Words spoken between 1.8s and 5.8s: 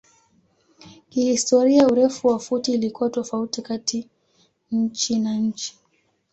urefu wa futi ilikuwa tofauti kati nchi na nchi.